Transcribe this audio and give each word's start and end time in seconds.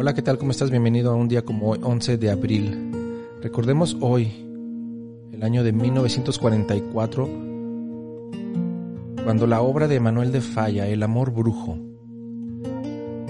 Hola, 0.00 0.14
¿qué 0.14 0.22
tal? 0.22 0.38
¿Cómo 0.38 0.52
estás? 0.52 0.70
Bienvenido 0.70 1.10
a 1.10 1.16
un 1.16 1.26
día 1.26 1.44
como 1.44 1.70
hoy, 1.70 1.80
11 1.82 2.18
de 2.18 2.30
abril. 2.30 2.92
Recordemos 3.42 3.96
hoy, 4.00 4.28
el 5.32 5.42
año 5.42 5.64
de 5.64 5.72
1944, 5.72 7.28
cuando 9.24 9.48
la 9.48 9.60
obra 9.60 9.88
de 9.88 9.98
Manuel 9.98 10.30
de 10.30 10.40
Falla, 10.40 10.86
El 10.86 11.02
amor 11.02 11.32
brujo, 11.32 11.76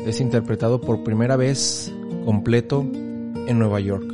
es 0.05 0.21
interpretado 0.21 0.79
por 0.79 1.03
primera 1.03 1.37
vez 1.37 1.91
completo 2.27 2.83
en 2.83 3.59
Nueva 3.59 3.81
York. 3.81 4.07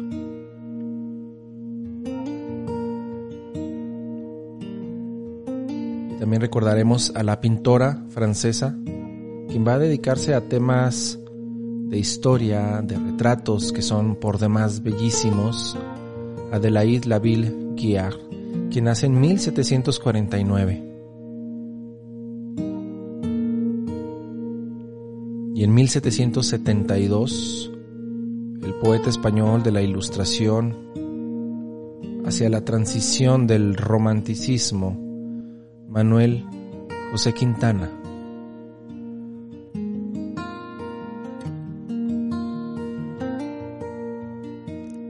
También 6.20 6.40
recordaremos 6.40 7.10
a 7.16 7.24
la 7.24 7.40
pintora 7.40 8.04
francesa, 8.10 8.78
quien 9.48 9.66
va 9.66 9.74
a 9.74 9.78
dedicarse 9.80 10.34
a 10.34 10.42
temas 10.42 11.18
de 11.94 12.00
historia, 12.00 12.82
de 12.82 12.98
retratos 12.98 13.70
que 13.70 13.80
son 13.80 14.16
por 14.16 14.40
demás 14.40 14.82
bellísimos, 14.82 15.78
Adelaide 16.50 17.06
Laville 17.06 17.54
Guiard, 17.76 18.16
quien 18.68 18.86
nace 18.86 19.06
en 19.06 19.20
1749. 19.20 20.82
Y 25.54 25.62
en 25.62 25.72
1772, 25.72 27.70
el 28.64 28.74
poeta 28.82 29.08
español 29.08 29.62
de 29.62 29.70
la 29.70 29.80
Ilustración 29.80 30.76
hacia 32.26 32.50
la 32.50 32.64
transición 32.64 33.46
del 33.46 33.76
romanticismo, 33.76 34.98
Manuel 35.88 36.44
José 37.12 37.32
Quintana. 37.32 38.03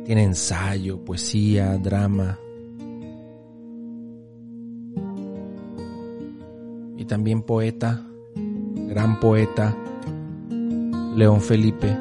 Tiene 0.04 0.24
ensayo, 0.24 1.02
poesía, 1.02 1.78
drama. 1.78 2.38
Y 6.96 7.04
también 7.06 7.42
poeta, 7.42 8.06
gran 8.88 9.18
poeta, 9.18 9.74
León 11.16 11.40
Felipe. 11.40 11.96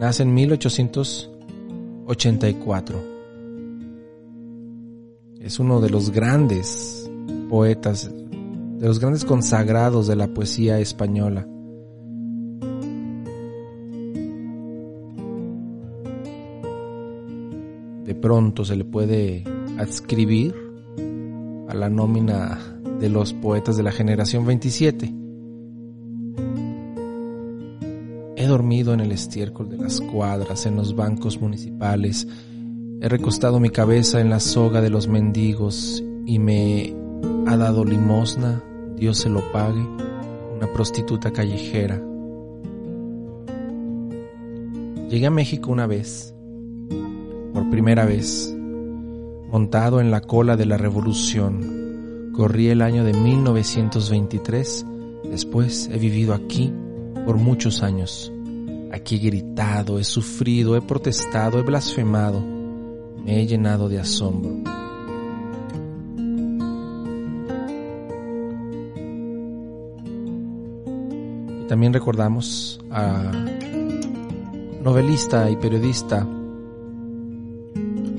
Nace 0.00 0.24
en 0.24 0.34
1884. 0.34 3.14
Es 5.40 5.60
uno 5.60 5.80
de 5.80 5.90
los 5.90 6.10
grandes 6.10 7.08
poetas, 7.48 8.10
de 8.10 8.86
los 8.86 8.98
grandes 8.98 9.24
consagrados 9.24 10.08
de 10.08 10.16
la 10.16 10.26
poesía 10.28 10.80
española. 10.80 11.46
De 18.04 18.14
pronto 18.14 18.64
se 18.64 18.76
le 18.76 18.84
puede 18.84 19.44
adscribir 19.78 20.54
a 21.68 21.74
la 21.74 21.88
nómina 21.88 22.58
de 23.00 23.08
los 23.08 23.32
poetas 23.32 23.76
de 23.76 23.82
la 23.82 23.92
generación 23.92 24.46
27. 24.46 25.14
He 28.36 28.46
dormido 28.46 28.92
en 28.92 29.00
el 29.00 29.12
estiércol 29.12 29.70
de 29.70 29.78
las 29.78 30.00
cuadras, 30.00 30.66
en 30.66 30.76
los 30.76 30.94
bancos 30.94 31.40
municipales, 31.40 32.28
he 33.00 33.08
recostado 33.08 33.60
mi 33.60 33.70
cabeza 33.70 34.20
en 34.20 34.30
la 34.30 34.40
soga 34.40 34.80
de 34.80 34.90
los 34.90 35.08
mendigos 35.08 36.02
y 36.26 36.38
me 36.38 36.94
ha 37.46 37.56
dado 37.56 37.84
limosna, 37.84 38.62
Dios 38.96 39.18
se 39.18 39.28
lo 39.28 39.40
pague, 39.52 39.86
una 40.56 40.72
prostituta 40.72 41.32
callejera. 41.32 42.00
Llegué 45.08 45.26
a 45.26 45.30
México 45.30 45.70
una 45.70 45.86
vez 45.86 46.33
primera 47.70 48.04
vez, 48.04 48.54
montado 49.50 50.00
en 50.00 50.10
la 50.10 50.20
cola 50.20 50.56
de 50.56 50.66
la 50.66 50.76
revolución. 50.76 52.32
Corrí 52.34 52.68
el 52.68 52.82
año 52.82 53.04
de 53.04 53.12
1923, 53.12 54.86
después 55.30 55.88
he 55.92 55.98
vivido 55.98 56.34
aquí 56.34 56.72
por 57.24 57.36
muchos 57.36 57.82
años. 57.82 58.32
Aquí 58.92 59.16
he 59.16 59.30
gritado, 59.30 59.98
he 59.98 60.04
sufrido, 60.04 60.76
he 60.76 60.80
protestado, 60.80 61.58
he 61.58 61.62
blasfemado, 61.62 62.40
me 62.40 63.40
he 63.40 63.46
llenado 63.46 63.88
de 63.88 64.00
asombro. 64.00 64.62
También 71.68 71.92
recordamos 71.92 72.80
a 72.90 73.32
novelista 74.82 75.50
y 75.50 75.56
periodista 75.56 76.26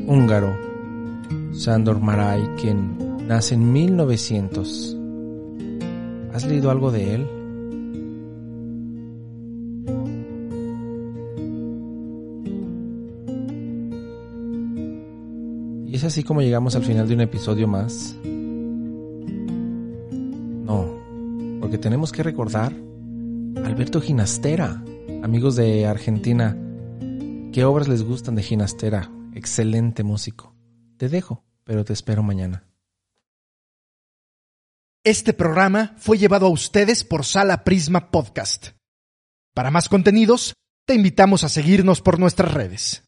húngaro, 0.07 0.55
Sándor 1.51 1.99
Maray, 1.99 2.47
quien 2.59 2.97
nace 3.27 3.55
en 3.55 3.71
1900. 3.71 4.97
¿Has 6.33 6.45
leído 6.45 6.69
algo 6.69 6.91
de 6.91 7.15
él? 7.15 7.27
Y 15.87 15.95
es 15.95 16.03
así 16.03 16.23
como 16.23 16.41
llegamos 16.41 16.75
al 16.75 16.83
final 16.83 17.07
de 17.07 17.13
un 17.13 17.21
episodio 17.21 17.67
más. 17.67 18.17
No, 20.65 20.99
porque 21.61 21.77
tenemos 21.77 22.11
que 22.11 22.21
recordar 22.21 22.73
a 23.63 23.65
Alberto 23.65 24.01
Ginastera, 24.01 24.83
amigos 25.23 25.55
de 25.55 25.87
Argentina. 25.87 26.57
¿Qué 27.53 27.63
obras 27.63 27.87
les 27.87 28.03
gustan 28.03 28.35
de 28.35 28.43
Ginastera? 28.43 29.09
Excelente 29.35 30.03
músico. 30.03 30.55
Te 30.97 31.09
dejo, 31.09 31.45
pero 31.63 31.85
te 31.85 31.93
espero 31.93 32.23
mañana. 32.23 32.63
Este 35.03 35.33
programa 35.33 35.93
fue 35.97 36.17
llevado 36.17 36.47
a 36.47 36.49
ustedes 36.49 37.03
por 37.03 37.25
Sala 37.25 37.63
Prisma 37.63 38.09
Podcast. 38.09 38.69
Para 39.53 39.69
más 39.69 39.87
contenidos, 39.87 40.55
te 40.87 40.95
invitamos 40.95 41.43
a 41.43 41.49
seguirnos 41.49 42.01
por 42.01 42.19
nuestras 42.19 42.53
redes. 42.53 43.04